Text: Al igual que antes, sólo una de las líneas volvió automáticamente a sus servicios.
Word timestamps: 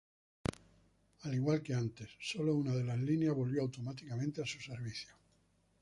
Al 1.25 1.35
igual 1.35 1.61
que 1.61 1.75
antes, 1.75 2.09
sólo 2.19 2.55
una 2.55 2.73
de 2.73 2.83
las 2.83 2.97
líneas 2.97 3.35
volvió 3.35 3.61
automáticamente 3.61 4.41
a 4.41 4.47
sus 4.47 4.65
servicios. 4.65 5.13